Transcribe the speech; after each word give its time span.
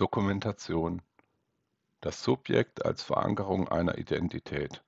Dokumentation 0.00 1.02
Das 2.00 2.22
Subjekt 2.22 2.86
als 2.86 3.02
Verankerung 3.02 3.68
einer 3.68 3.98
Identität. 3.98 4.82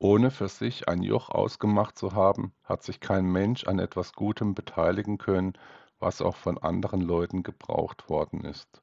Ohne 0.00 0.32
für 0.32 0.48
sich 0.48 0.88
ein 0.88 1.04
Joch 1.04 1.28
ausgemacht 1.28 1.96
zu 1.96 2.14
haben, 2.14 2.52
hat 2.64 2.82
sich 2.82 2.98
kein 2.98 3.26
Mensch 3.26 3.62
an 3.62 3.78
etwas 3.78 4.12
Gutem 4.12 4.56
beteiligen 4.56 5.18
können, 5.18 5.52
was 6.00 6.20
auch 6.20 6.34
von 6.34 6.58
anderen 6.58 7.00
Leuten 7.00 7.44
gebraucht 7.44 8.08
worden 8.08 8.44
ist. 8.44 8.82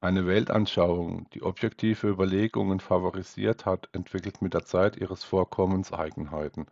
Eine 0.00 0.24
Weltanschauung, 0.24 1.28
die 1.30 1.42
objektive 1.42 2.06
Überlegungen 2.06 2.78
favorisiert 2.78 3.66
hat, 3.66 3.88
entwickelt 3.92 4.40
mit 4.40 4.54
der 4.54 4.64
Zeit 4.64 4.98
ihres 4.98 5.24
Vorkommens 5.24 5.92
Eigenheiten. 5.92 6.66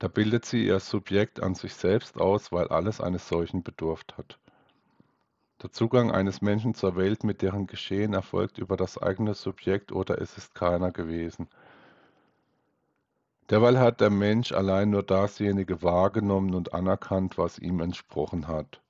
Da 0.00 0.08
bildet 0.08 0.46
sie 0.46 0.66
ihr 0.66 0.80
Subjekt 0.80 1.40
an 1.40 1.54
sich 1.54 1.74
selbst 1.74 2.18
aus, 2.18 2.50
weil 2.50 2.66
alles 2.66 3.00
eines 3.00 3.28
solchen 3.28 3.62
bedurft 3.62 4.18
hat. 4.18 4.40
Der 5.64 5.72
Zugang 5.72 6.10
eines 6.10 6.42
Menschen 6.42 6.74
zur 6.74 6.94
Welt 6.94 7.24
mit 7.24 7.40
deren 7.40 7.66
Geschehen 7.66 8.12
erfolgt 8.12 8.58
über 8.58 8.76
das 8.76 8.98
eigene 8.98 9.32
Subjekt 9.32 9.92
oder 9.92 10.20
es 10.20 10.36
ist 10.36 10.54
keiner 10.54 10.92
gewesen. 10.92 11.48
Derweil 13.48 13.78
hat 13.78 14.02
der 14.02 14.10
Mensch 14.10 14.52
allein 14.52 14.90
nur 14.90 15.02
dasjenige 15.02 15.82
wahrgenommen 15.82 16.54
und 16.54 16.74
anerkannt, 16.74 17.38
was 17.38 17.58
ihm 17.58 17.80
entsprochen 17.80 18.46
hat. 18.46 18.82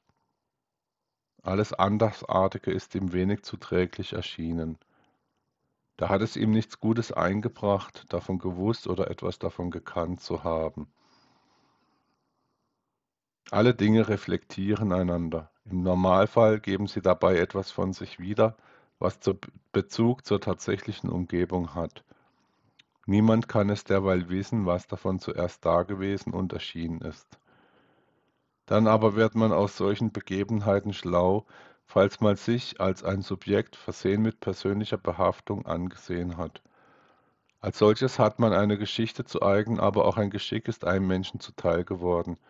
Alles 1.45 1.73
Andersartige 1.73 2.73
ist 2.73 2.97
ihm 2.97 3.13
wenig 3.13 3.45
zuträglich 3.45 4.13
erschienen. 4.13 4.77
Da 5.97 6.09
hat 6.09 6.23
es 6.23 6.37
ihm 6.37 6.51
nichts 6.51 6.81
Gutes 6.81 7.13
eingebracht, 7.13 8.05
davon 8.13 8.41
gewusst 8.41 8.89
oder 8.89 9.13
etwas 9.13 9.39
davon 9.39 9.71
gekannt 9.71 10.23
zu 10.23 10.43
haben. 10.43 10.89
Alle 13.55 13.73
Dinge 13.73 14.09
reflektieren 14.09 14.93
einander. 14.93 15.49
Im 15.65 15.85
Normalfall 15.85 16.59
geben 16.59 16.89
sie 16.89 17.01
dabei 17.01 17.39
etwas 17.39 17.71
von 17.71 17.93
sich 17.93 18.19
wieder, 18.19 18.57
was 18.99 19.21
Bezug 19.71 20.27
zur 20.27 20.41
tatsächlichen 20.41 21.09
Umgebung 21.09 21.73
hat. 21.73 22.03
Niemand 23.07 23.49
kann 23.49 23.71
es 23.71 23.85
derweil 23.85 24.29
wissen, 24.29 24.67
was 24.67 24.89
davon 24.89 25.21
zuerst 25.21 25.65
dagewesen 25.65 26.33
und 26.35 26.53
erschienen 26.53 27.01
ist. 27.03 27.39
Dann 28.67 28.89
aber 28.89 29.15
wird 29.15 29.37
man 29.37 29.53
aus 29.53 29.77
solchen 29.77 30.11
Begebenheiten 30.11 30.93
schlau, 30.93 31.47
falls 31.85 32.21
man 32.21 32.35
sich 32.35 32.81
als 32.81 33.05
ein 33.05 33.23
Subjekt 33.23 33.77
versehen 33.77 34.23
mit 34.23 34.41
persönlicher 34.41 34.99
Behaftung 34.99 35.65
angesehen 35.65 36.39
hat. 36.39 36.61
Als 37.61 37.79
solches 37.79 38.19
hat 38.19 38.41
man 38.41 38.53
eine 38.53 38.79
Geschichte 38.79 39.25
zu 39.25 39.43
eigen, 39.43 39.79
aber 39.79 40.07
auch 40.07 40.17
ein 40.17 40.31
Geschick 40.31 40.67
ist 40.67 40.85
einem 40.85 41.07
Menschen 41.07 41.39
zuteil 41.39 41.85
geworden– 41.85 42.37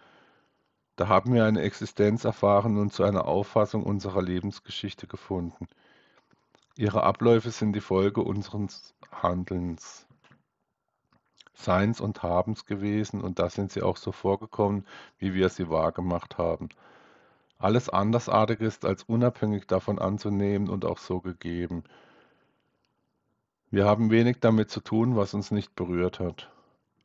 da 0.97 1.09
haben 1.09 1.35
wir 1.35 1.45
eine 1.45 1.63
Existenz 1.63 2.25
erfahren 2.25 2.79
und 2.79 2.93
zu 2.93 3.03
einer 3.03 3.27
Auffassung 3.27 3.83
unserer 3.83 4.23
Lebensgeschichte 4.23 5.07
gefunden. 5.07 5.67
Ihre 6.77 7.03
Abläufe 7.03 7.51
sind 7.51 7.73
die 7.73 7.81
Folge 7.81 8.21
unseres 8.23 8.95
Handelns, 9.11 10.07
Seins 11.55 12.01
und 12.01 12.23
Habens 12.23 12.67
gewesen 12.67 13.21
und 13.21 13.39
da 13.39 13.49
sind 13.49 13.73
sie 13.73 13.83
auch 13.83 13.97
so 13.97 14.13
vorgekommen, 14.13 14.87
wie 15.19 15.35
wir 15.35 15.49
sie 15.49 15.69
wahrgemacht 15.69 16.39
haben. 16.39 16.69
Alles 17.59 17.89
andersartig 17.89 18.61
ist 18.61 18.85
als 18.85 19.05
unabhängig 19.05 19.67
davon 19.67 19.99
anzunehmen 19.99 20.69
und 20.69 20.85
auch 20.85 20.99
so 20.99 21.21
gegeben. 21.21 21.85
Wir 23.71 23.87
haben 23.87 24.11
wenig 24.11 24.39
damit 24.41 24.71
zu 24.71 24.81
tun, 24.81 25.17
was 25.17 25.35
uns 25.35 25.51
nicht 25.51 25.75
berührt 25.75 26.21
hat. 26.21 26.54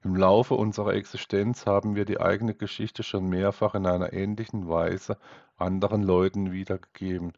Im 0.01 0.15
Laufe 0.15 0.53
unserer 0.53 0.93
Existenz 0.93 1.65
haben 1.65 1.95
wir 1.95 2.05
die 2.05 2.21
eigene 2.21 2.53
Geschichte 2.55 3.03
schon 3.03 3.27
mehrfach 3.27 3.75
in 3.75 3.85
einer 3.85 4.13
ähnlichen 4.13 4.69
Weise 4.69 5.17
anderen 5.57 6.03
Leuten 6.03 6.53
wiedergegeben. 6.53 7.33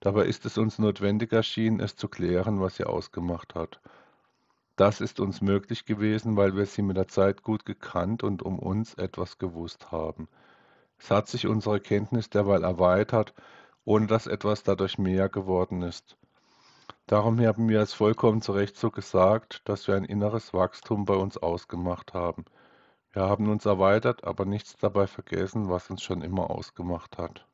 Dabei 0.00 0.24
ist 0.24 0.44
es 0.44 0.58
uns 0.58 0.80
notwendig 0.80 1.32
erschienen, 1.32 1.78
es 1.78 1.94
zu 1.94 2.08
klären, 2.08 2.60
was 2.60 2.74
sie 2.74 2.84
ausgemacht 2.84 3.54
hat. 3.54 3.80
Das 4.74 5.00
ist 5.00 5.20
uns 5.20 5.40
möglich 5.40 5.84
gewesen, 5.84 6.36
weil 6.36 6.56
wir 6.56 6.66
sie 6.66 6.82
mit 6.82 6.96
der 6.96 7.06
Zeit 7.06 7.44
gut 7.44 7.64
gekannt 7.64 8.24
und 8.24 8.42
um 8.42 8.58
uns 8.58 8.94
etwas 8.94 9.38
gewusst 9.38 9.92
haben. 9.92 10.28
Es 10.98 11.08
hat 11.08 11.28
sich 11.28 11.46
unsere 11.46 11.78
Kenntnis 11.78 12.30
derweil 12.30 12.64
erweitert, 12.64 13.32
ohne 13.84 14.08
dass 14.08 14.26
etwas 14.26 14.64
dadurch 14.64 14.98
mehr 14.98 15.28
geworden 15.28 15.82
ist. 15.82 16.16
Darum 17.06 17.38
haben 17.40 17.68
wir 17.68 17.80
es 17.80 17.94
vollkommen 17.94 18.42
zu 18.42 18.50
Recht 18.50 18.76
so 18.76 18.90
gesagt, 18.90 19.62
dass 19.68 19.86
wir 19.86 19.94
ein 19.94 20.04
inneres 20.04 20.52
Wachstum 20.52 21.04
bei 21.04 21.14
uns 21.14 21.38
ausgemacht 21.38 22.12
haben. 22.12 22.44
Wir 23.12 23.22
haben 23.22 23.48
uns 23.50 23.66
erweitert, 23.66 24.24
aber 24.24 24.44
nichts 24.46 24.76
dabei 24.78 25.06
vergessen, 25.06 25.68
was 25.68 25.90
uns 25.90 26.02
schon 26.02 26.22
immer 26.22 26.50
ausgemacht 26.50 27.18
hat. 27.18 27.46